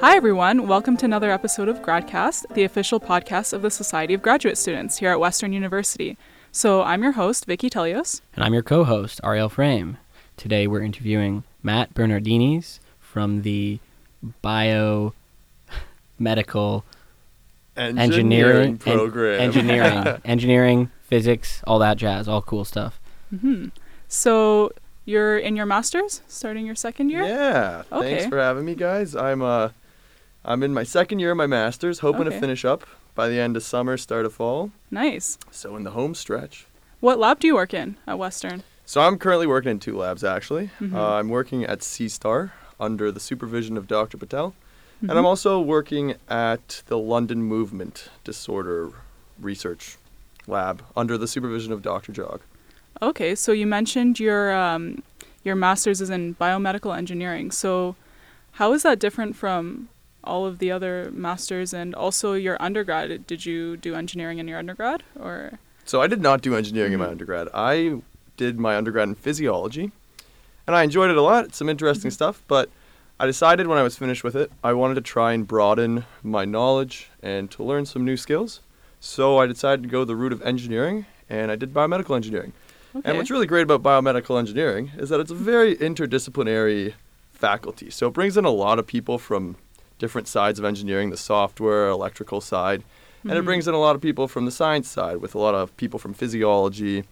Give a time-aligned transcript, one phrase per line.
[0.00, 0.66] Hi, everyone.
[0.68, 4.98] Welcome to another episode of GradCast, the official podcast of the Society of Graduate Students
[4.98, 6.18] here at Western University.
[6.52, 8.20] So, I'm your host, Vicky Telios.
[8.34, 9.96] And I'm your co host, Ariel Frame.
[10.36, 13.78] Today we're interviewing Matt Bernardinis from the
[14.42, 15.12] Biomedical
[17.76, 19.40] engineering, Engineering en- program.
[19.40, 23.00] engineering, engineering, physics, all that jazz, all cool stuff.
[23.30, 23.66] hmm
[24.08, 24.70] So,
[25.06, 27.22] you're in your master's, starting your second year?
[27.24, 27.82] Yeah.
[27.90, 28.16] Okay.
[28.16, 29.14] Thanks for having me, guys.
[29.16, 29.70] I'm uh,
[30.44, 32.30] I'm in my second year of my masters, hoping Okay.
[32.30, 32.84] to finish up
[33.14, 34.70] by the end of summer, start of fall.
[34.90, 35.38] Nice.
[35.50, 36.66] So in the home stretch.
[37.00, 38.62] What lab do you work in at Western?
[38.84, 40.70] So I'm currently working in two labs actually.
[40.80, 40.94] Mhm.
[40.94, 44.18] Uh, I'm working at C Star under the supervision of Dr.
[44.18, 44.54] Patel,
[45.00, 45.16] and Mhm.
[45.16, 48.90] I'm also working at the London Movement Disorder
[49.40, 49.96] Research
[50.46, 52.12] Lab under the supervision of Dr.
[52.12, 52.40] Jog.
[53.00, 55.02] Okay, so you mentioned your um,
[55.42, 57.50] your master's is in biomedical engineering.
[57.50, 57.96] So,
[58.52, 59.88] how is that different from
[60.24, 63.26] all of the other masters and also your undergrad?
[63.26, 65.58] Did you do engineering in your undergrad or?
[65.84, 67.10] So I did not do engineering in my Mhm.
[67.12, 67.48] undergrad.
[67.54, 68.00] I
[68.36, 69.92] did my undergrad in physiology,
[70.66, 71.54] and I enjoyed it a lot.
[71.54, 72.14] Some interesting Mhm.
[72.14, 72.70] stuff, but
[73.20, 76.44] I decided when I was finished with it, I wanted to try and broaden my
[76.44, 78.60] knowledge and to learn some new skills.
[78.98, 82.52] So I decided to go the route of engineering, and I did biomedical engineering.
[82.96, 83.08] Okay.
[83.08, 86.94] And what's really great about biomedical engineering is that it's a very interdisciplinary
[87.32, 87.90] faculty.
[87.90, 89.56] So it brings in a lot of people from
[89.98, 92.82] different sides of engineering, the software, electrical side,
[93.22, 93.44] and it Mhm.
[93.46, 95.98] brings in a lot of people from the science side, with a lot of people
[95.98, 97.04] from physiology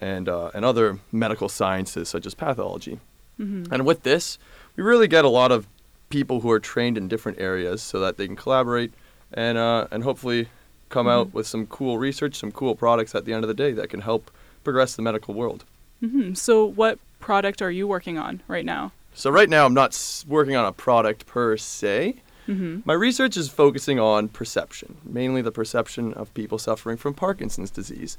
[0.00, 2.98] and uh, and other medical sciences such as pathology.
[3.40, 3.68] Mhm.
[3.70, 4.38] And with this,
[4.76, 5.66] we really get a lot of
[6.10, 8.92] people who are trained in different areas, so that they can collaborate
[9.32, 10.48] and uh, and hopefully
[10.90, 11.34] come out Mhm.
[11.34, 14.00] with some cool research, some cool products at the end of the day that can
[14.00, 14.30] help
[14.64, 15.64] progress the medical world.
[16.02, 16.36] Mhm.
[16.36, 18.92] So, what product are you working on right now?
[19.14, 22.16] So right now, I'm not working on a product per se.
[22.46, 27.70] hmm My research is focusing on perception, mainly the perception of people suffering from Parkinson's
[27.70, 28.18] disease.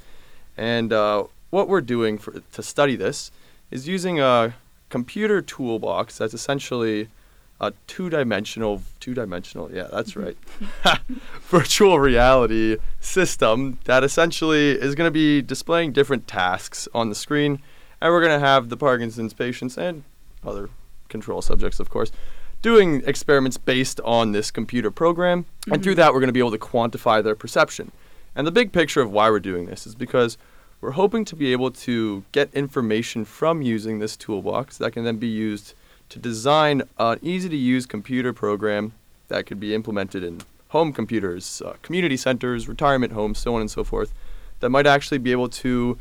[0.57, 3.29] And uh, what we're doing for, to study this
[3.71, 4.55] is using a
[4.89, 7.09] computer toolbox that's essentially
[7.59, 10.37] a two-dimensional, two-dimensional, yeah, that's right,
[11.43, 17.59] virtual reality system that essentially is going to be displaying different tasks on the screen,
[18.01, 20.03] and we're going to have the Parkinson's patients and
[20.45, 20.69] other
[21.15, 22.11] control subjects, of course,
[22.61, 25.45] doing experiments based on this computer program.
[25.71, 26.01] And through Mhm.
[26.01, 27.91] that, we're going to be able to quantify their perception.
[28.35, 30.37] And the big picture of why we're doing this is because
[30.81, 35.17] we're hoping to be able to get information from using this toolbox that can then
[35.17, 35.73] be used
[36.09, 38.91] to design an easy to use computer program
[39.29, 43.71] that could be implemented in home computers, uh, community centers, retirement homes, so on and
[43.71, 44.11] so forth,
[44.59, 45.97] that might actually be able to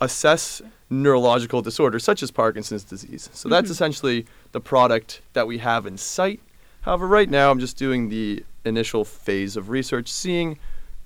[0.00, 3.28] assess neurological disorders such as Parkinson's disease.
[3.32, 3.72] So that's Mhm.
[3.72, 6.40] essentially the product that we have in sight.
[6.82, 10.58] However, right now I'm just doing the initial phase of research, seeing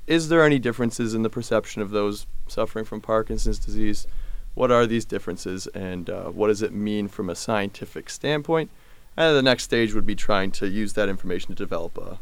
[0.06, 4.06] is there any differences in the perception of those suffering from Parkinson's disease?
[4.54, 8.68] What are these differences, and uh, what does it mean from a scientific standpoint?
[9.16, 12.18] And the next stage would be trying to use that information to develop a,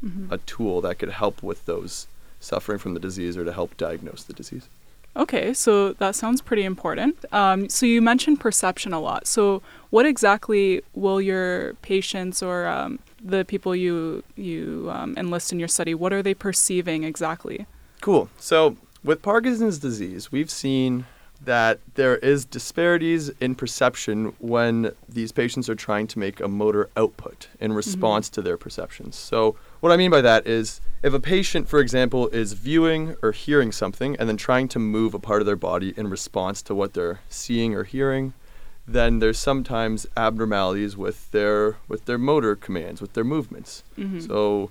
[0.00, 2.06] hmm a tool that could help with those
[2.40, 4.68] suffering from the disease or to help diagnose the disease.
[5.14, 7.22] Okay, so that sounds pretty important.
[7.32, 9.26] Um, so you mentioned perception a lot.
[9.26, 15.58] So what exactly will your patients or um, the people you you um, enlist in
[15.58, 15.94] your study?
[15.94, 17.66] What are they perceiving exactly?
[18.00, 18.30] Cool.
[18.38, 21.04] So with Parkinson's disease, we've seen
[21.44, 26.88] that there is disparities in perception when these patients are trying to make a motor
[26.96, 29.16] output in response to their perceptions.
[29.16, 33.32] So what I mean by that is if a patient, for example, is viewing or
[33.32, 36.74] hearing something and then trying to move a part of their body in response to
[36.74, 38.32] what they're seeing or hearing,
[38.86, 43.82] then there's sometimes abnormalities with their with their motor commands, with their movements.
[43.96, 44.70] hmm So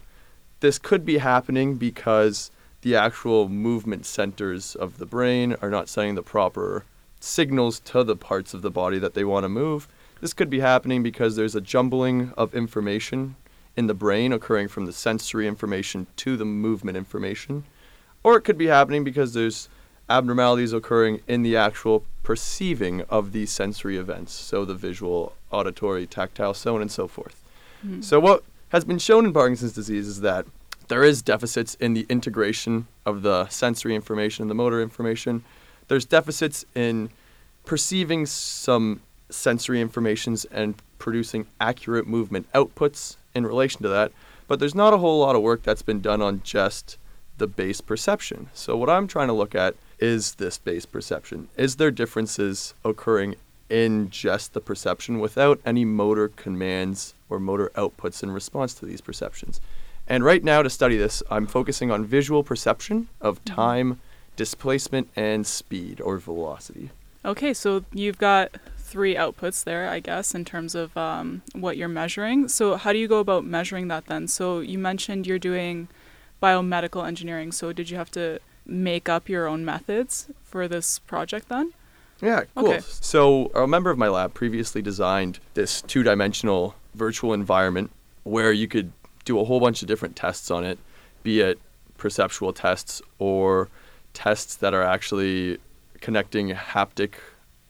[0.61, 2.49] this could be happening because
[2.81, 6.85] the actual movement centers of the brain are not sending the proper
[7.19, 9.89] signals to the parts of the body that they want to move.
[10.21, 13.35] This could be happening because there's a jumbling of information
[13.75, 17.63] in the brain occurring from the sensory information to the movement information.
[18.23, 19.69] Or it could be happening because there's
[20.09, 24.33] abnormalities occurring in the actual perceiving of these sensory events.
[24.33, 27.41] So the visual, auditory, tactile, so on and so forth.
[27.85, 28.03] Mhm.
[28.03, 30.45] So what has been shown in Parkinson's disease is that
[30.87, 35.43] there is deficits in the integration of the sensory information and the motor information.
[35.87, 37.09] There's deficits in
[37.65, 39.01] perceiving some
[39.31, 44.11] sensory informations and producing accurate movement outputs in relation to that.
[44.47, 46.97] But there's not a whole lot of work that's been done on just
[47.37, 48.49] the base perception.
[48.53, 51.47] So what I'm trying to look at is this base perception.
[51.57, 53.35] Is there differences occurring
[53.71, 58.99] in just the perception without any motor commands or motor outputs in response to these
[58.99, 59.61] perceptions.
[60.07, 63.55] And right now, to study this, I'm focusing on visual perception of mm-hmm.
[63.55, 64.01] time,
[64.35, 66.89] displacement, and speed or velocity.
[67.23, 68.57] Okay, so you've got
[68.91, 72.49] three outputs there, I guess, in terms of um, what you're measuring.
[72.49, 74.27] So, how do you go about measuring that then?
[74.27, 75.87] So, you mentioned you're doing
[76.43, 77.53] biomedical engineering.
[77.53, 81.71] So, did you have to make up your own methods for this project then?
[82.21, 82.67] Yeah, cool.
[82.67, 82.81] Okay.
[82.81, 87.91] So, a member of my lab previously designed this two dimensional virtual environment
[88.23, 88.91] where you could
[89.23, 90.77] do a whole bunch of different tests on it,
[91.23, 91.59] be it
[91.97, 93.69] perceptual tests or
[94.13, 95.59] tests that are actually
[96.01, 97.13] connecting haptic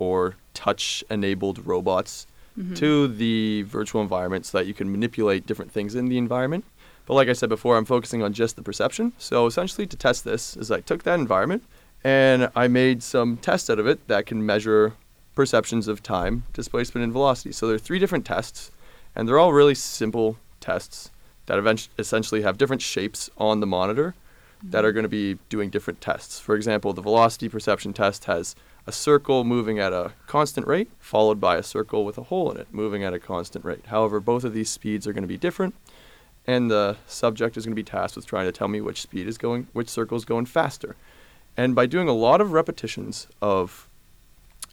[0.02, 2.26] or touch enabled robots
[2.58, 2.76] Mhm.
[2.76, 6.66] to the virtual environment so that you can manipulate different things in the environment.
[7.06, 9.14] But like I said before, I'm focusing on just the perception.
[9.20, 11.64] So essentially, to test this, is I took that environment
[12.04, 14.94] and I made some tests out of it that can measure
[15.36, 17.52] perceptions of time, displacement, and velocity.
[17.52, 18.72] So there are three different tests,
[19.16, 21.12] and they're all really simple tests
[21.46, 24.16] that event- essentially have different shapes on the monitor
[24.64, 26.40] that are going to be doing different tests.
[26.40, 28.56] For example, the velocity perception test has
[28.88, 32.58] a circle moving at a constant rate, followed by a circle with a hole in
[32.58, 33.86] it moving at a constant rate.
[33.88, 35.76] However, both of these speeds are going to be different,
[36.48, 39.28] and the subject is going to be tasked with trying to tell me which speed
[39.28, 40.96] is going, which circle is going faster.
[41.56, 43.88] And by doing a lot of repetitions of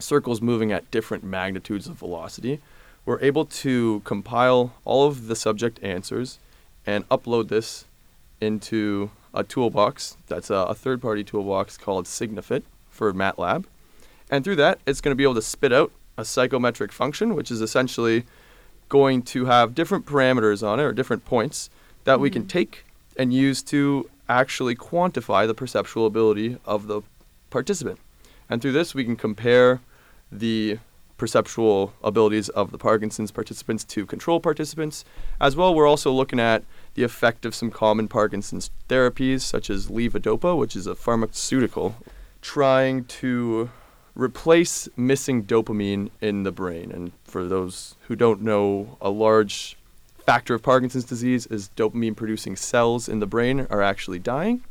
[0.01, 2.61] circles moving at different magnitudes of velocity,
[3.05, 6.39] we're able to compile all of the subject answers
[6.87, 7.85] and upload this
[8.41, 13.65] into a toolbox that's a, a third party toolbox called Psignifit for MATLAB.
[14.31, 17.51] And through that, it's going to be able to spit out a psychometric function, which
[17.51, 18.25] is essentially
[18.89, 21.71] going to have different parameters on it or different points
[22.05, 22.49] that we can Mhm.
[22.49, 22.85] take
[23.17, 27.03] and use to actually quantify the perceptual ability of the
[27.51, 27.99] participant.
[28.49, 29.81] And through this, we can compare
[30.31, 30.79] the
[31.19, 35.05] perceptual abilities of the Parkinson's participants to control participants.
[35.41, 36.63] As well, we're also looking at
[36.95, 41.97] the effect of some common Parkinson's therapies, such as levodopa, which is a pharmaceutical,
[42.41, 43.71] trying to
[44.19, 46.91] replace missing dopamine in the brain.
[46.91, 49.79] And for those who don't know, a large
[50.27, 54.63] factor of Parkinson's disease is dopamine producing cells in the brain are actually dying.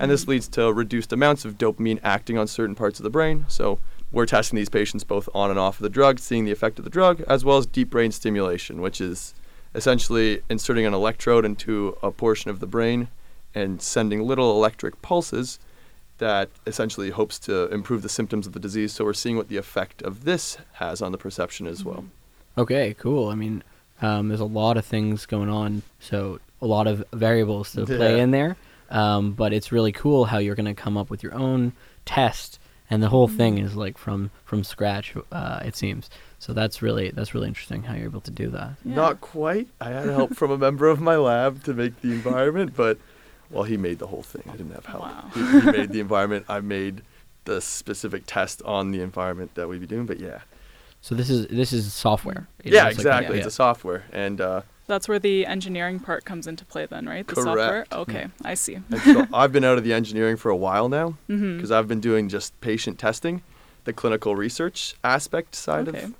[0.00, 0.28] And this Mhm.
[0.28, 3.46] leads to reduced amounts of dopamine acting on certain parts of the brain.
[3.48, 3.78] So
[4.10, 6.84] we're testing these patients both on and off of the drug, seeing the effect of
[6.84, 9.32] the drug, as well as deep brain stimulation, which is
[9.74, 13.08] essentially inserting an electrode into a portion of the brain
[13.54, 15.58] and sending little electric pulses
[16.18, 18.92] that essentially hopes to improve the symptoms of the disease.
[18.92, 22.04] So we're seeing what the effect of this has on the perception as well.
[22.56, 23.28] Okay, cool.
[23.28, 23.62] I mean,
[24.02, 28.16] um, there's a lot of things going on, so a lot of variables to play
[28.16, 28.22] Yeah.
[28.22, 28.56] in there.
[28.90, 31.72] Um, but it's really cool how you're going to come up with your own
[32.06, 35.14] test, and the whole thing is like from from scratch.
[35.30, 36.54] Uh, it seems so.
[36.54, 38.76] That's really that's really interesting how you're able to do that.
[38.86, 38.94] Yeah.
[38.94, 39.68] Not quite.
[39.78, 42.96] I had help from a member of my lab to make the environment, but
[43.50, 44.42] well, he made the whole thing.
[44.48, 45.02] I didn't have help.
[45.02, 45.30] Wow.
[45.34, 46.44] He, he made the environment.
[46.48, 47.02] I made
[47.44, 50.04] the specific test on the environment that we'd be doing.
[50.06, 50.40] But yeah,
[51.00, 52.46] So this is this is software.
[52.64, 53.36] you know, yeah, it's like- exactly.
[53.36, 57.06] yeah, It's a software, and uh, That's where the engineering part comes into play then,
[57.06, 57.26] right?
[57.26, 57.46] The Correct.
[57.46, 57.86] software?
[58.02, 58.78] Okay, I see.
[59.04, 62.28] so I've been out of the engineering for a while now because I've been doing
[62.28, 63.42] just patient testing,
[63.84, 66.02] the clinical research aspect side Okay.
[66.04, 66.14] of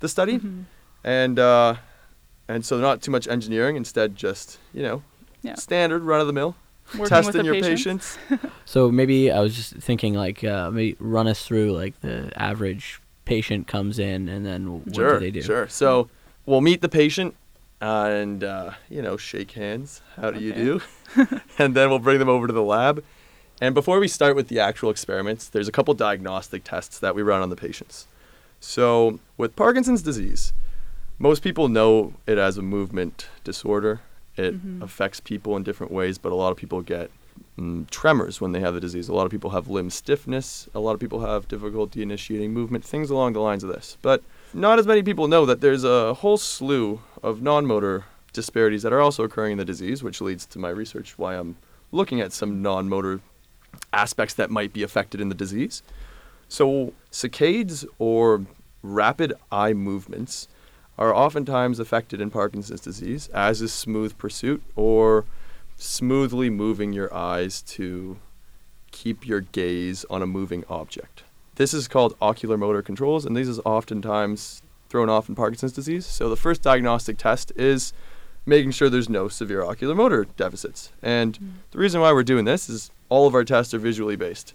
[0.00, 0.64] the study, Mhm.
[1.04, 1.76] and uh,
[2.48, 3.76] and so not too much engineering.
[3.76, 5.02] Instead, just you know,
[5.42, 5.54] Yeah.
[5.54, 6.63] standard run of the mill Working
[7.06, 8.18] testing your patients.
[8.28, 8.46] patients.
[8.64, 13.00] So maybe I was just thinking like uh, maybe run us through like the average
[13.24, 15.42] patient comes in and then what sure, do they do?
[15.42, 15.68] Sure.
[15.68, 16.08] So
[16.46, 17.34] we'll meet the patient
[17.80, 20.02] uh, and uh, you know shake hands.
[20.16, 20.80] How do you do?
[21.58, 23.04] and then we'll bring them over to the lab.
[23.60, 27.22] And before we start with the actual experiments, there's a couple diagnostic tests that we
[27.22, 28.06] run on the patients.
[28.58, 30.52] So with Parkinson's disease,
[31.18, 34.00] most people know it as a movement disorder.
[34.36, 34.82] It Mhm.
[34.82, 37.10] affects people in different ways, but a lot of people get
[37.58, 39.08] mm, tremors when they have the disease.
[39.08, 40.68] A lot of people have limb stiffness.
[40.74, 43.96] A lot of people have difficulty initiating movement, things along the lines of this.
[44.02, 44.22] But
[44.52, 48.92] not as many people know that there's a whole slew of non motor disparities that
[48.92, 51.56] are also occurring in the disease, which leads to my research why I'm
[51.92, 53.20] looking at some non motor
[53.92, 55.82] aspects that might be affected in the disease.
[56.48, 58.46] So, saccades or
[58.82, 60.48] rapid eye movements
[60.98, 65.24] are oftentimes affected in Parkinson's disease, as is smooth pursuit or
[65.76, 68.16] smoothly moving your eyes to
[68.92, 71.24] keep your gaze on a moving object.
[71.56, 76.06] This is called ocular motor controls, and these is oftentimes thrown off in Parkinson's disease.
[76.06, 77.92] So the first diagnostic test is
[78.46, 80.92] making sure there's no severe ocular motor deficits.
[81.02, 84.54] And the reason why we're doing this is all of our tests are visually based.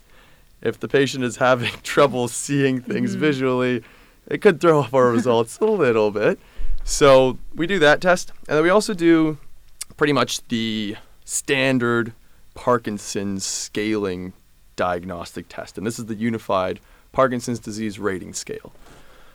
[0.61, 3.19] If the patient is having trouble seeing things Mhm.
[3.19, 3.83] visually,
[4.29, 6.39] it could throw off our results a little bit.
[6.83, 9.37] So we do that test, and then we also do
[9.97, 10.95] pretty much the
[11.25, 12.13] standard
[12.55, 14.33] Parkinson's scaling
[14.75, 16.79] diagnostic test, and this is the Unified
[17.11, 18.71] Parkinson's Disease Rating Scale.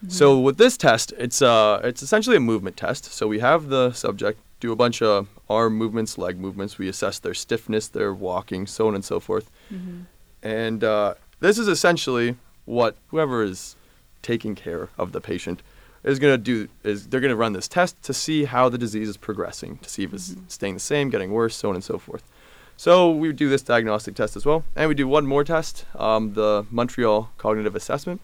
[0.09, 3.07] So with this test, it's uh, it's essentially a movement test.
[3.07, 6.79] So we have the subject do a bunch of arm movements, leg movements.
[6.79, 9.51] We assess their stiffness, their walking, so on and so forth.
[9.73, 10.03] Mm-hmm.
[10.43, 13.77] And uh, this is essentially what whoever is
[14.25, 15.62] taking care of the patient
[16.02, 18.76] is going to do is they're going to run this test to see how the
[18.78, 20.50] disease is progressing, to see if it's Mhm.
[20.50, 22.25] staying the same, getting worse, so on and so forth.
[22.76, 26.33] So we do this diagnostic test as well, and we do one more test, um,
[26.35, 28.21] the Montreal Cognitive Assessment,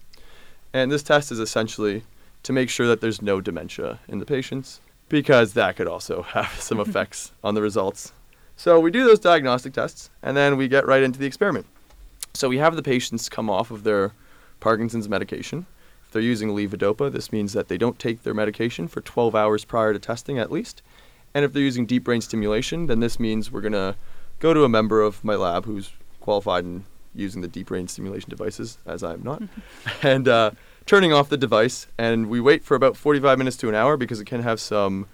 [0.75, 2.03] and this test is essentially
[2.43, 6.61] to make sure that there's no dementia in the patients because that could also have
[6.61, 8.13] some effects on the results.
[8.57, 11.67] So we do those diagnostic tests, and then we get right into the experiment.
[12.35, 14.13] So we have the patients come off of their
[14.61, 15.65] Parkinson's medication.
[16.11, 19.65] If they're using levodopa, this means that they don't take their medication for 12 hours
[19.65, 20.83] prior to testing at least.
[21.33, 23.95] And if they're using deep brain stimulation, then this means we're going to
[24.41, 28.29] go to a member of my lab who's qualified in using the deep brain stimulation
[28.29, 29.41] devices, as I'm not,
[30.03, 30.51] and uh,
[30.85, 31.87] turning off the device.
[31.97, 35.07] And we wait for about 45 minutes to an hour because it can have some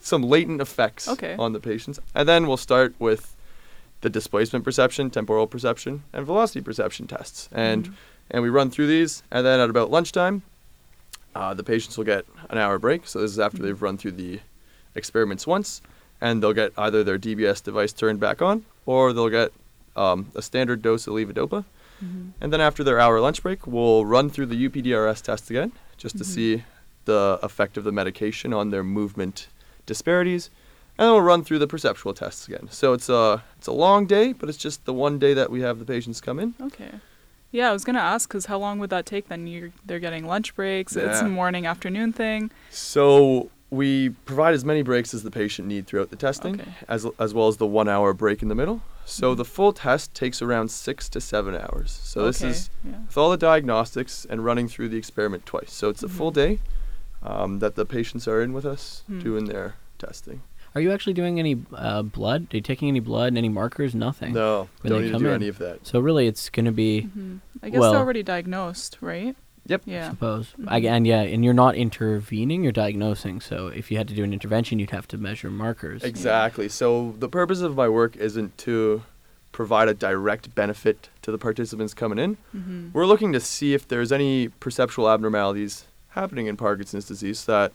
[0.00, 1.36] some latent effects Okay.
[1.38, 2.00] on the patients.
[2.14, 3.36] And then we'll start with
[4.00, 7.48] the displacement perception, temporal perception, and velocity perception tests.
[7.52, 7.92] And Mhm.
[8.32, 9.22] and we run through these.
[9.32, 10.42] And then at about lunchtime,
[11.34, 13.06] uh, the patients will get an hour break.
[13.08, 14.38] So this is after they've run through the
[14.94, 15.82] experiments once,
[16.20, 19.52] and they'll get either their DBS device turned back on, or they'll get
[19.96, 21.64] um, a standard dose of levodopa.
[22.02, 22.30] Mhm.
[22.40, 26.16] And then after their hour lunch break, we'll run through the UPDRS test again, just
[26.18, 26.26] to Mhm.
[26.28, 26.64] see
[27.06, 29.48] the effect of the medication on their movement
[29.86, 30.48] disparities.
[31.00, 32.68] And then we'll run through the perceptual tests again.
[32.70, 35.62] So it's a it's a long day, but it's just the one day that we
[35.62, 36.52] have the patients come in.
[36.60, 36.90] Okay.
[37.50, 39.28] Yeah, I was gonna ask because how long would that take?
[39.28, 40.96] Then you they're getting lunch breaks.
[40.96, 42.50] It's a morning afternoon thing.
[42.70, 46.70] So we provide as many breaks as the patient need throughout the testing, Okay.
[46.86, 48.82] as as well as the one hour break in the middle.
[49.06, 49.38] So Mhm.
[49.38, 51.98] the full test takes around six to seven hours.
[52.04, 52.98] So this is yeah.
[53.06, 55.72] with all the diagnostics and running through the experiment twice.
[55.72, 56.34] So it's a full Mhm.
[56.34, 56.58] day
[57.22, 59.20] um, that the patients are in with us Hmm.
[59.20, 60.42] doing their testing.
[60.74, 62.46] Are you actually doing any uh, blood?
[62.52, 63.36] Are you taking any blood?
[63.36, 63.94] Any markers?
[63.94, 64.32] Nothing.
[64.34, 65.34] No, When don't need to do in.
[65.34, 65.86] any of that.
[65.86, 69.34] So really, it's gonna be, hmm I guess well- they're already diagnosed, right?
[69.66, 69.82] Yep.
[69.86, 70.10] I Yeah.
[70.10, 70.54] suppose.
[70.66, 70.90] I, Mhm.
[70.90, 72.62] and yeah, and you're not intervening.
[72.62, 73.40] You're diagnosing.
[73.40, 76.02] So if you had to do an intervention, you'd have to measure markers.
[76.02, 76.68] Exactly.
[76.68, 79.02] So the purpose of my work isn't to
[79.52, 82.36] provide a direct benefit to the participants coming in.
[82.52, 87.72] hmm We're looking to see if there's any perceptual abnormalities happening in Parkinson's disease that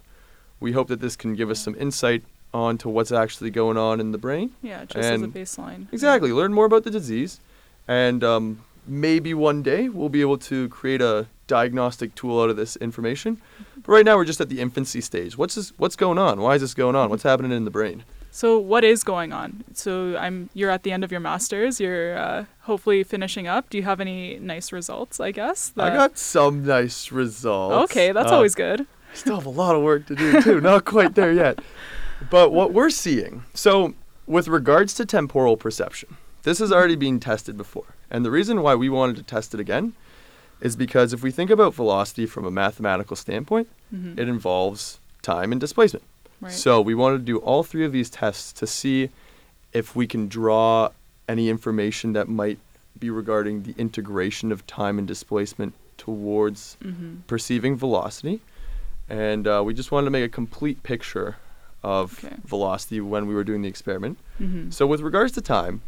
[0.59, 2.23] we hope that this can give us some insight
[2.55, 4.51] onto what's actually going on in the brain.
[4.61, 5.87] Yeah, just as a baseline.
[5.91, 6.31] Exactly.
[6.31, 7.39] Learn more about the disease,
[7.87, 12.55] and um, maybe one day we'll be able to create a diagnostic tool out of
[12.55, 13.41] this information.
[13.75, 15.37] But right now we're just at the infancy stage.
[15.37, 16.39] What's this, What's going on?
[16.41, 17.09] Why is this going on?
[17.09, 18.03] What's happening in the brain?
[18.31, 19.63] So what is going on?
[19.73, 21.79] So I'm you're at the end of your masters.
[21.79, 23.69] You're uh, hopefully finishing up.
[23.69, 25.19] Do you have any nice results?
[25.19, 25.71] I guess.
[25.77, 27.91] I got some nice results.
[27.91, 28.81] Okay, that's Uh, always good.
[28.81, 30.59] I Still have a lot of work to do too.
[30.61, 31.59] Not quite there yet.
[32.29, 33.93] But what we're seeing, so
[34.25, 37.95] with regards to temporal perception, this has already been tested before.
[38.09, 39.93] And the reason why we wanted to test it again
[40.61, 45.51] is because if we think about velocity from a mathematical standpoint, hmm it involves time
[45.51, 46.05] and displacement.
[46.41, 46.51] right.
[46.51, 49.09] So we wanted to do all three of these tests to see
[49.73, 50.89] if we can draw
[51.27, 52.59] any information that might
[52.97, 58.39] be regarding the integration of time and displacement towards hmm perceiving velocity.
[59.09, 61.35] And uh, we just wanted to make a complete picture
[61.85, 62.35] of Okay.
[62.45, 64.17] velocity when we were doing the experiment.
[64.39, 65.81] hmm So, with regards to time,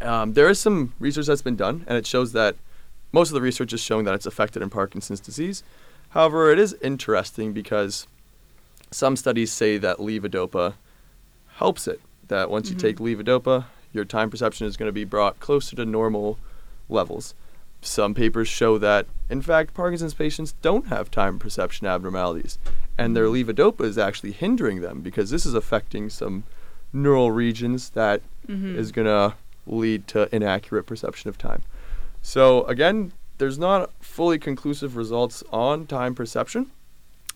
[0.00, 2.56] um, there is some research that's been done, and it shows that
[3.12, 5.62] most of the research is showing that it's affected in Parkinson's disease.
[6.10, 8.06] However, it is interesting because
[8.90, 10.74] some studies say that levodopa
[11.56, 12.00] helps it.
[12.28, 12.80] That once you Mhm.
[12.80, 16.38] take levodopa, your time perception is going to be brought closer to normal
[16.88, 17.34] levels.
[17.82, 22.58] Some papers show that, in fact, Parkinson's patients don't have time perception abnormalities,
[22.96, 26.44] and their levodopa is actually hindering them because this is affecting some
[26.92, 29.34] neural regions that hmm is going to
[29.66, 31.62] lead to inaccurate perception of time.
[32.22, 36.70] So, again, there's not fully conclusive results on time perception,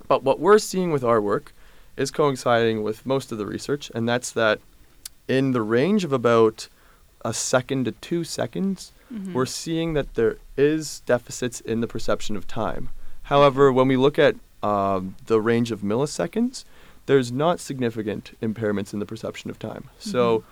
[0.07, 1.53] but what we're seeing with our work
[1.97, 4.61] is coinciding with most of the research, and that's that
[5.27, 6.69] in the range of about
[7.25, 12.37] a second to two seconds, hmm we're seeing that there is deficits in the perception
[12.37, 12.89] of time.
[13.25, 16.65] However, when we look at um, the range of milliseconds,
[17.07, 19.85] there's not significant impairments in the perception of time.
[19.99, 20.43] So Mhm.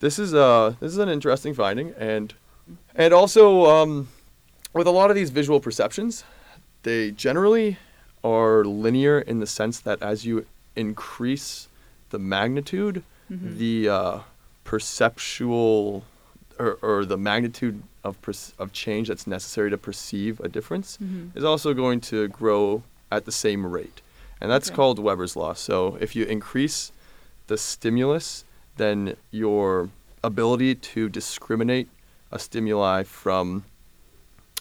[0.00, 2.34] this is a this is an interesting finding, and
[2.94, 4.08] and also um,
[4.74, 6.24] with a lot of these visual perceptions,
[6.82, 7.78] they generally
[8.24, 10.44] are linear in the sense that as you
[10.76, 11.68] increase
[12.10, 13.56] the magnitude, Mhm.
[13.58, 14.18] the uh,
[14.64, 16.04] perceptual
[16.58, 21.36] or, or the magnitude of perc- of change that's necessary to perceive a difference Mhm.
[21.36, 24.00] is also going to grow at the same rate.
[24.40, 24.76] And that's Okay.
[24.76, 25.52] called Weber's law.
[25.54, 26.90] So if you increase
[27.46, 28.44] the stimulus,
[28.76, 29.90] then your
[30.24, 31.88] ability to discriminate
[32.32, 33.64] a stimuli from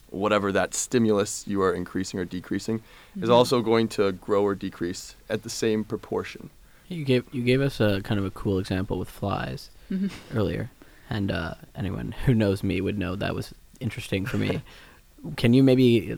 [0.10, 2.82] whatever that stimulus you are increasing or decreasing
[3.20, 3.34] is Mhm.
[3.34, 6.50] also going to grow or decrease at the same proportion.
[6.90, 10.12] You gave you gave us a kind of a cool example with flies Mhm.
[10.36, 10.70] earlier,
[11.12, 14.62] and uh, anyone who knows me would know that was interesting for me.
[15.36, 16.18] Can you maybe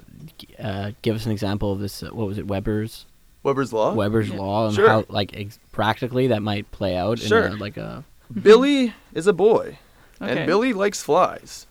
[0.59, 2.03] uh, give us an example of this?
[2.03, 3.05] Uh, what was it, Weber's
[3.43, 3.93] Weber's law?
[3.93, 4.37] Weber's Yeah.
[4.37, 4.87] law, and Sure.
[4.87, 7.47] how like ex- practically that might play out Sure.
[7.47, 8.05] in a, like a
[8.41, 9.77] Billy is a boy,
[10.21, 10.31] Okay.
[10.37, 11.67] and Billy likes flies.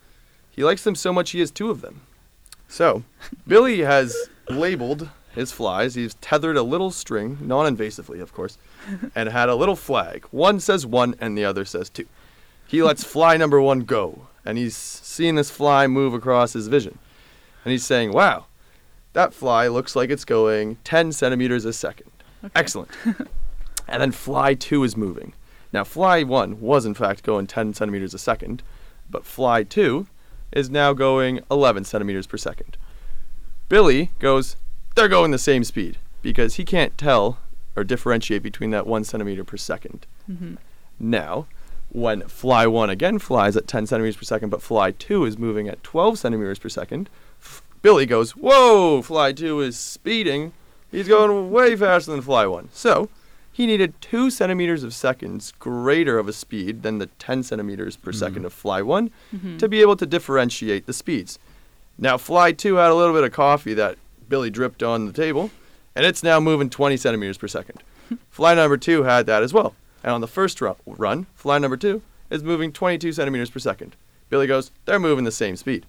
[0.51, 2.03] He likes them so much he has two of them.
[2.69, 3.05] So,
[3.47, 4.15] Billy has
[4.51, 5.95] labeled his flies.
[5.95, 8.59] He's tethered a little string, non invasively, of course,
[9.15, 10.27] and had a little flag.
[10.31, 12.07] One says one, and the other says two.
[12.73, 16.99] He lets fly number one go, and he's seeing this fly move across his vision.
[17.67, 18.47] And he's saying, Wow,
[19.13, 22.11] that fly looks like it's going 10 centimeters a second.
[22.43, 22.53] Okay.
[22.57, 22.91] Excellent.
[23.87, 25.35] and then fly two is moving.
[25.71, 28.63] Now, fly one was in fact going 10 centimeters a second,
[29.11, 30.07] but fly two
[30.51, 32.79] is now going 11 centimeters per second.
[33.69, 34.57] Billy goes,
[34.97, 37.39] they're going the same speed because he can't tell
[37.77, 40.07] or differentiate between that one centimeter per second.
[40.31, 40.57] Mhm.
[40.99, 41.47] Now,
[41.93, 45.69] when fly one again flies at 10 centimeters per second, but fly two is moving
[45.69, 47.09] at 12 centimeters per second,
[47.41, 50.53] f- Billy goes, Whoa, fly two is speeding.
[50.91, 52.69] He's going way faster than fly one.
[52.73, 53.09] So,
[53.55, 58.13] he needed two centimeters of seconds greater of a speed than the 10 centimeters per
[58.13, 58.47] second Mhm.
[58.47, 59.59] of fly one Mhm.
[59.59, 61.39] to be able to differentiate the speeds.
[61.99, 63.97] Now, fly two had a little bit of coffee that
[64.31, 65.51] Billy dripped on the table,
[65.95, 67.83] and it's now moving 20 centimeters per second.
[68.31, 69.75] fly number two had that as well.
[70.03, 73.95] And on the first ru- run, fly number two is moving 22 centimeters per second.
[74.31, 75.87] Billy goes, they're moving the same speed.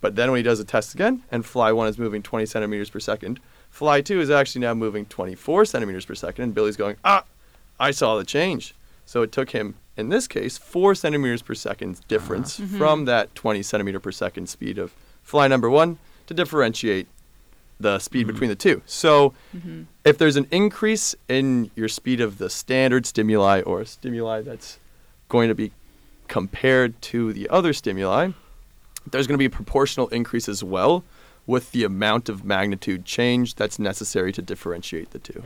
[0.00, 2.90] But then when he does the test again, and fly one is moving 20 centimeters
[2.90, 6.96] per second, fly two is actually now moving 24 centimeters per second, and Billy's going,
[7.04, 7.24] ah,
[7.80, 8.74] I saw the change.
[9.06, 12.76] So it took him, in this case, four centimeters per second difference Mhm.
[12.78, 17.08] from that 20 centimeter per second speed of fly number one to differentiate
[17.78, 18.32] the speed Mhm.
[18.32, 18.82] between the two.
[18.86, 19.86] So Mhm.
[20.04, 24.78] if there's an increase in your speed of the standard stimuli or a stimuli that's
[25.28, 25.72] going to be
[26.28, 28.30] compared to the other stimuli,
[29.10, 31.04] there's going to be a proportional increase as well
[31.46, 35.44] with the amount of magnitude change that's necessary to differentiate the two.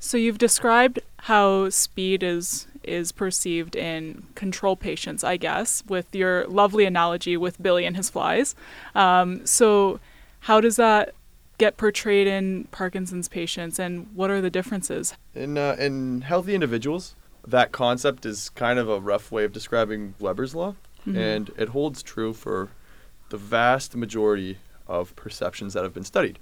[0.00, 6.44] So you've described how speed is is perceived in control patients, I guess, with your
[6.48, 8.56] lovely analogy with Billy and his flies.
[8.96, 10.00] Um, so
[10.40, 11.14] how does that
[11.62, 15.14] get portrayed in Parkinson's patients, and what are the differences?
[15.32, 17.14] In uh, in healthy individuals,
[17.46, 20.74] that concept is kind of a rough way of describing Weber's law,
[21.06, 21.16] Mhm.
[21.16, 22.70] and it holds true for
[23.28, 26.40] the vast majority of perceptions that have been studied.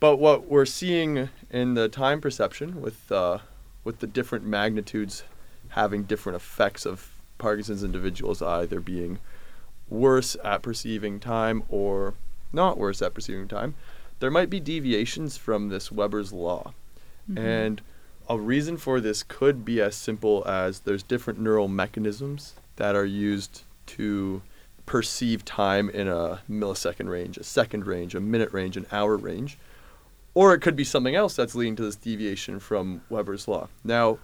[0.00, 3.40] But what we're seeing in the time perception, with uh,
[3.84, 5.24] with the different magnitudes
[5.80, 9.18] having different effects of Parkinson's individuals either being
[9.90, 12.14] worse at perceiving time or
[12.50, 13.74] not worse at perceiving time,
[14.24, 16.72] there might be deviations from this Weber's law.
[17.30, 17.38] Mhm.
[17.38, 17.82] And
[18.26, 23.04] a reason for this could be as simple as there's different neural mechanisms that are
[23.04, 24.40] used to
[24.86, 29.58] perceive time in a millisecond range, a second range, a minute range, an hour range.
[30.32, 33.68] Or it could be something else that's leading to this deviation from Weber's law.
[33.84, 34.16] Now,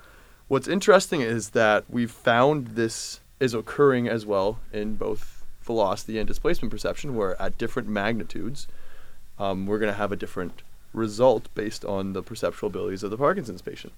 [0.48, 6.26] what's interesting is that we've found this is occurring as well in both velocity and
[6.26, 8.66] displacement perception, where at different magnitudes,
[9.40, 13.16] um, we're going to have a different result based on the perceptual abilities of the
[13.16, 13.92] Parkinson's patient.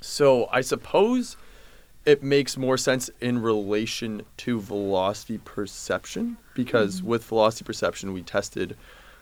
[0.00, 1.36] So I suppose
[2.04, 7.04] it makes more sense in relation to velocity perception because Mhm.
[7.04, 8.76] with velocity perception, we tested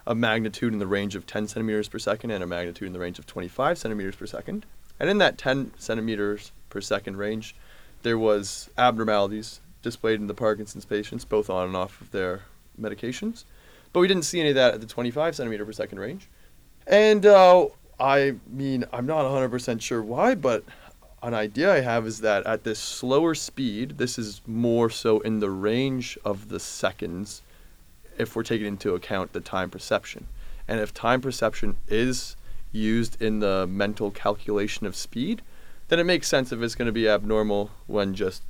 [0.06, 2.98] a magnitude in the range of 10 centimeters per second and a magnitude in the
[2.98, 4.64] range of 25 centimeters per second.
[4.98, 7.54] And in that 10 centimeters per second range,
[8.02, 12.42] there was abnormalities displayed in the Parkinson's patients, both on and off of their
[12.80, 13.44] medications.
[13.92, 16.29] But we didn't see any of that at the 25 centimeter per second range.
[16.87, 17.66] And uh,
[17.98, 20.64] I mean, I'm not 100% sure why, but
[21.22, 25.40] an idea I have is that at this slower speed, this is more so in
[25.40, 27.42] the range of the seconds
[28.18, 30.26] if we're taking into account the time perception.
[30.68, 32.37] And if time perception is
[32.72, 35.42] used in the mental calculation of speed,
[35.88, 38.42] then it makes sense if it's going to be abnormal when just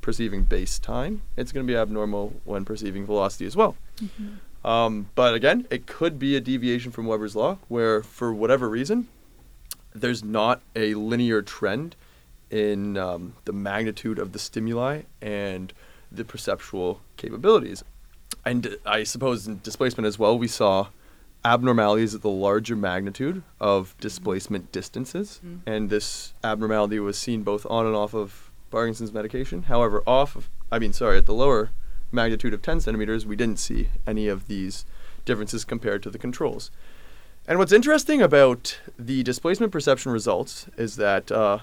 [0.00, 3.74] perceiving base time, it's going to be abnormal when perceiving velocity as well.
[3.98, 4.36] Mhm.
[4.66, 9.06] Um, but again, it could be a deviation from Weber's law, where for whatever reason,
[9.94, 11.94] there's not a linear trend
[12.50, 15.72] in um, the magnitude of the stimuli and
[16.10, 17.84] the perceptual capabilities.
[18.44, 20.88] And I suppose in displacement as well, we saw
[21.44, 25.40] abnormalities at the larger magnitude of displacement distances.
[25.46, 25.60] Mm.
[25.66, 29.64] And this abnormality was seen both on and off of Parkinson's medication.
[29.64, 31.70] However, off of, I mean, sorry, at the lower
[32.12, 34.84] magnitude of 10 centimeters, we didn't see any of these
[35.24, 36.70] differences compared to the controls.
[37.48, 41.60] And what's interesting about the displacement perception results is that uh,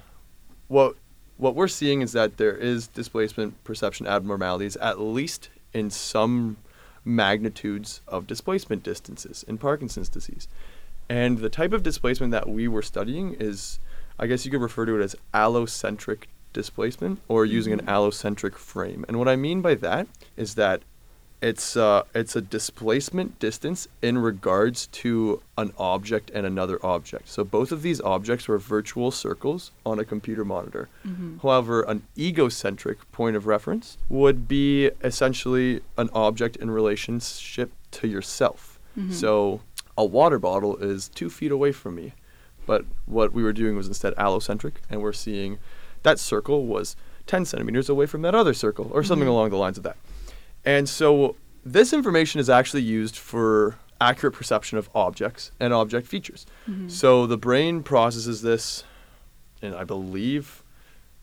[0.68, 0.96] what
[1.38, 6.58] what we're seeing is that there is displacement perception abnormalities, at least in some
[7.04, 10.48] magnitudes of displacement distances in Parkinson's disease.
[11.10, 13.80] And the type of displacement that we were studying is,
[14.18, 17.88] I guess you could refer to it as allocentric displacement or using an Mhm.
[17.88, 19.04] allocentric frame.
[19.08, 20.82] And what I mean by that is that
[21.42, 27.28] it's uh, it's a displacement distance in regards to an object and another object.
[27.28, 30.88] So both of these objects were virtual circles on a computer monitor.
[31.06, 31.42] Mhm.
[31.42, 38.80] However, an egocentric point of reference would be essentially an object in relationship to yourself.
[38.98, 39.12] Mhm.
[39.12, 39.60] So
[39.98, 42.14] a water bottle is two feet away from me,
[42.66, 45.60] but what we were doing was instead allocentric, and we're seeing
[46.04, 46.96] that circle was
[47.28, 49.32] 10 centimeters away from that other circle, or something Mhm.
[49.32, 49.96] along the lines of that.
[50.66, 51.36] And so
[51.66, 56.46] this information is actually used for accurate perception of objects and object features.
[56.70, 56.92] Mhm.
[56.92, 58.84] So the brain processes this
[59.62, 60.62] and I believe,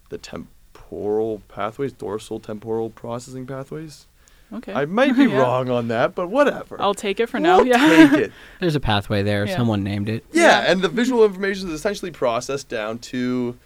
[0.09, 4.07] the temporal pathways, dorsal temporal processing pathways.
[4.53, 4.73] okay.
[4.73, 5.39] I might be Yeah.
[5.39, 6.81] wrong on that, but whatever.
[6.81, 7.71] I'll take it for We'll now.
[7.71, 8.09] Yeah.
[8.09, 8.33] take it.
[8.61, 9.45] There's a pathway there.
[9.47, 9.57] Yeah.
[9.57, 10.25] Someone named it.
[10.33, 10.73] Yeah, Yeah.
[10.73, 13.57] and the visual information is essentially processed down to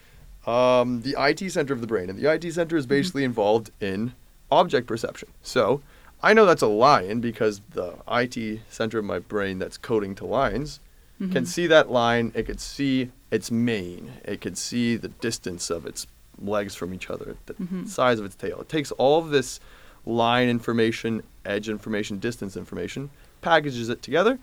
[0.46, 4.12] um, the IT center of the brain, and the IT center is basically involved in
[4.50, 5.28] object perception.
[5.42, 5.80] So
[6.22, 10.26] I know that's a lion because the IT center of my brain that's coding to
[10.26, 10.80] lines
[11.18, 11.46] can Mhm.
[11.46, 12.32] see that line.
[12.34, 14.12] It could see its mane.
[14.24, 16.06] It could see the distance of its
[16.40, 17.88] legs from each other, the Mhm.
[17.88, 18.60] size of its tail.
[18.60, 19.60] It takes all of this
[20.04, 24.38] line information, edge information, distance information, packages it together,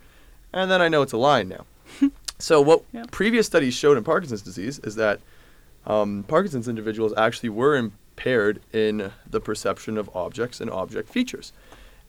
[0.53, 1.65] and then I know it's a line now.
[2.39, 3.05] so what Yeah.
[3.11, 5.19] previous studies showed in Parkinson's disease is that
[5.85, 11.53] um, Parkinson's individuals actually were impaired in the perception of objects and object features.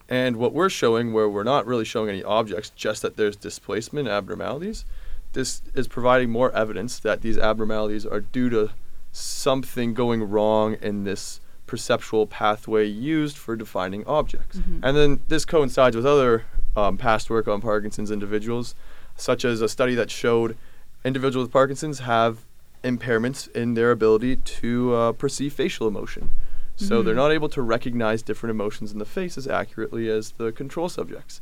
[0.09, 4.07] And what we're showing, where we're not really showing any objects, just that there's displacement
[4.07, 4.85] abnormalities,
[5.33, 8.69] this is providing more evidence that these abnormalities are due to
[9.11, 14.57] something going wrong in this perceptual pathway used for defining objects.
[14.57, 14.79] Mhm.
[14.83, 18.75] And then this coincides with other um, past work on Parkinson's individuals,
[19.15, 20.57] such as a study that showed
[21.05, 22.39] individuals with Parkinson's have
[22.83, 26.29] impairments in their ability to uh, perceive facial emotion.
[26.75, 27.17] So they're Mhm.
[27.17, 31.39] not able to recognize different emotions in the face as accurately as the control subjects.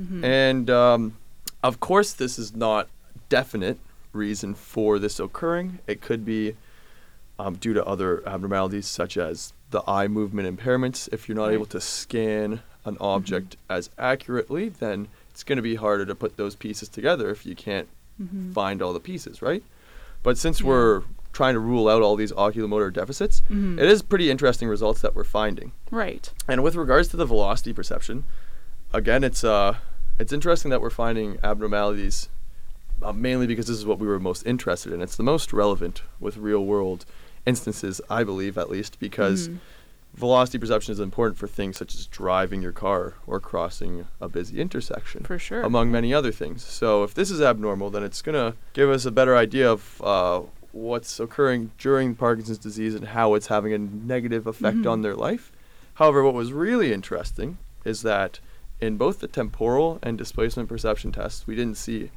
[0.00, 0.24] Mhm.
[0.24, 1.16] And um,
[1.62, 2.88] of course, this is not
[3.28, 3.78] definite
[4.12, 5.78] reason for this occurring.
[5.86, 6.56] It could be
[7.38, 11.08] um, due to other abnormalities such as the eye movement impairments.
[11.12, 11.54] If you're not Right.
[11.54, 16.36] able to scan an object as accurately, then it's going to be harder to put
[16.36, 17.88] those pieces together if you can't
[18.22, 18.52] Mhm.
[18.52, 19.62] find all the pieces, right?
[20.22, 20.66] But since Yeah.
[20.68, 23.78] we're trying to rule out all these oculomotor deficits, Mhm.
[23.80, 25.72] it is pretty interesting results that we're finding.
[25.90, 26.30] Right.
[26.46, 28.24] And with regards to the velocity perception,
[28.92, 29.76] again, it's uh,
[30.18, 32.28] it's interesting that we're finding abnormalities,
[33.02, 35.00] uh, mainly because this is what we were most interested in.
[35.00, 37.06] It's the most relevant with real world
[37.46, 39.58] instances, I believe, at least, because Mhm.
[40.14, 44.60] Velocity perception is important for things such as driving your car or crossing a busy
[44.60, 45.62] intersection For sure.
[45.62, 46.62] among many other things.
[46.64, 50.02] So if this is abnormal, then it's going to give us a better idea of
[50.04, 54.90] uh, what's occurring during Parkinson's disease and how it's having a negative effect Mhm.
[54.90, 55.50] on their life.
[55.94, 58.38] However, what was really interesting is that
[58.80, 62.10] in both the temporal and displacement perception tests, we didn't see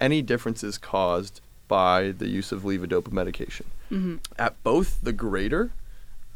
[0.00, 3.66] any differences caused by the use of levodopa medication.
[3.90, 4.18] Mhm.
[4.38, 5.70] At both the greater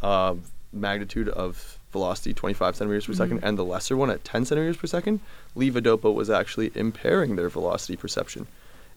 [0.03, 0.35] uh,
[0.75, 3.45] magnitude of velocity, 25 centimeters per second, Mhm.
[3.49, 5.21] and the lesser one at 10 centimeters per second,
[5.57, 8.47] levodopa was actually impairing their velocity perception.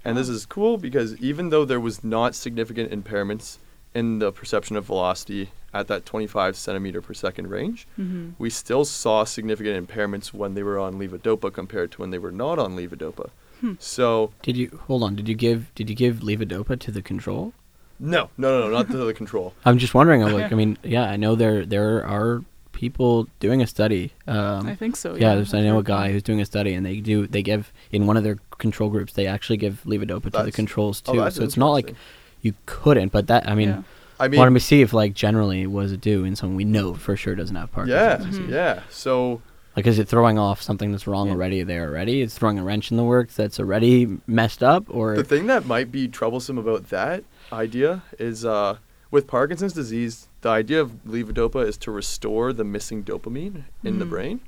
[0.03, 3.57] And this is cool because even though there was not significant impairments
[3.93, 8.33] in the perception of velocity at that 25 centimeter per second range, Mhm.
[8.39, 12.31] we still saw significant impairments when they were on levodopa compared to when they were
[12.31, 13.29] not on levodopa.
[13.61, 13.73] Hmm.
[13.79, 15.15] So Did you hold on?
[15.15, 17.53] Did you give Did you give levodopa to the control?
[17.99, 19.53] No, no, no, no, not to the control.
[19.65, 20.23] I'm just wondering.
[20.23, 24.13] I'm like, I mean, yeah, I know there there are people doing a study.
[24.27, 25.15] Um, I think so.
[25.15, 27.41] yeah, Yeah, there's, I've know a guy who's doing a study, and they do they
[27.41, 29.13] give in one of their control groups.
[29.13, 31.19] They actually give levodopa to the controls oh, too.
[31.21, 31.95] that's so it's not like
[32.41, 33.81] you couldn't, but that I mean, Yeah.
[34.19, 36.65] I mean, wanted me to see if like generally was it do in someone we
[36.65, 38.47] know for sure doesn't have Parkinson's yeah, disease.
[38.47, 38.49] Mhm.
[38.51, 38.81] yeah.
[38.89, 39.41] So
[39.75, 41.33] Like, is it throwing off something that's wrong Yeah.
[41.33, 42.21] already there already?
[42.23, 45.65] It's throwing a wrench in the works that's already messed up, or The thing that
[45.67, 48.77] might be troublesome about that idea is uh,
[49.11, 54.05] with Parkinson's disease, the idea of levodopa is to restore the missing dopamine in the
[54.05, 54.09] Mhm.
[54.09, 54.39] brain.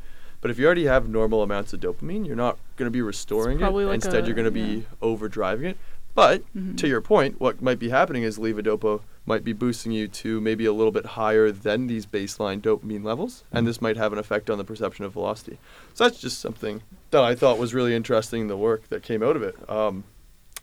[0.42, 3.60] But if you already have normal amounts of dopamine, you're not going to be restoring
[3.60, 3.70] it.
[3.70, 5.78] like Instead, a- you're going to be overdriving it.
[6.16, 6.78] But Mhm.
[6.78, 10.66] to your point, what might be happening is levodopa might be boosting you to maybe
[10.66, 14.50] a little bit higher than these baseline dopamine levels, and this might have an effect
[14.50, 15.60] on the perception of velocity.
[15.94, 16.82] So that's just something
[17.12, 19.56] that I thought was really interesting the work that came out of it.
[19.70, 20.04] Um,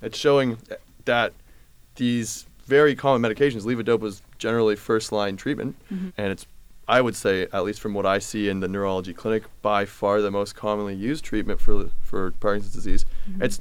[0.03, 0.59] it's showing
[1.05, 1.33] that
[1.97, 6.13] these very common medications, levodopa is generally first line treatment, Mhm.
[6.17, 6.47] and it's
[6.89, 10.21] I would say, at least from what I see in the neurology clinic, by far
[10.21, 13.05] the most commonly used treatment for for Parkinson's disease.
[13.29, 13.43] Mhm.
[13.43, 13.59] It's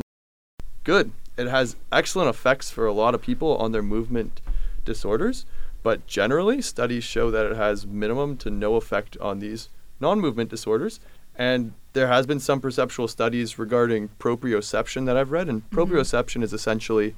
[0.84, 1.12] good.
[1.36, 4.41] It has excellent effects for a lot of people on their movement
[4.86, 5.45] disorders,
[5.82, 9.69] but generally, studies show that it has minimum to no effect on these
[10.00, 11.00] non-movement disorders.
[11.36, 15.76] And there has been some perceptual studies regarding proprioception that I've read, and Mhm.
[15.76, 17.15] proprioception is essentially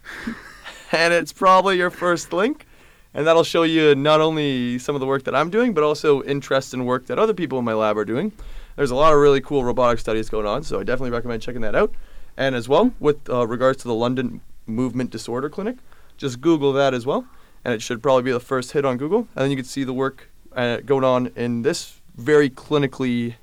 [0.92, 2.66] and it's probably your first link.
[3.14, 6.22] And that'll show you not only some of the work that I'm doing, but also
[6.22, 8.32] interest in work that other people in my lab are doing.
[8.76, 11.60] There's a lot of really cool robotic studies going on, so I definitely recommend checking
[11.60, 11.92] that out.
[12.38, 15.76] And as well, with uh, regards to the London Movement Disorder Clinic,
[16.16, 17.26] just Google that as well,
[17.64, 19.28] and it should probably be the first hit on Google.
[19.34, 23.34] And then you can see the work uh, going on in this very clinically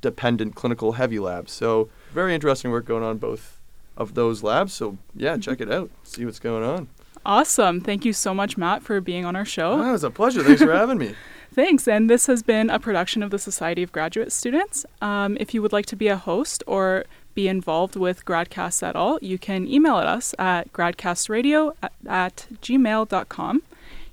[0.00, 1.48] dependent, clinical heavy lab.
[1.48, 3.58] So very interesting work going on both
[3.96, 4.72] of those labs.
[4.72, 6.88] So yeah, check it out, see what's going on.
[7.24, 7.80] Awesome.
[7.80, 9.72] Thank you so much, Matt, for being on our show.
[9.72, 10.42] Oh, it was a pleasure.
[10.42, 11.14] Thanks for having me.
[11.54, 11.86] Thanks.
[11.86, 14.84] And this has been a production of the Society of Graduate Students.
[15.00, 18.96] Um, if you would like to be a host or be involved with Gradcasts at
[18.96, 23.62] all, you can email at us at gradcastradio at, at gmail.com.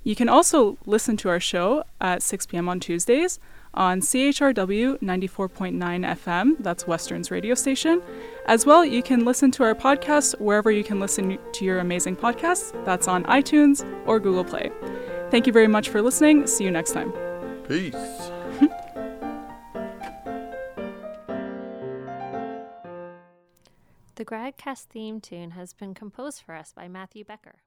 [0.02, 2.68] You can also listen to our show at 6 p.m.
[2.68, 3.38] on Tuesdays
[3.74, 8.02] on CHRW 94.9 FM, that's Western's radio station.
[8.46, 12.16] As well, you can listen to our podcast wherever you can listen to your amazing
[12.16, 12.72] podcasts.
[12.84, 14.72] That's on iTunes or Google Play.
[15.30, 16.46] Thank you very much for listening.
[16.46, 17.12] See you next time.
[17.68, 17.94] Peace.
[24.16, 27.60] The Gradcast theme tune has been composed for us by Matthew Becker.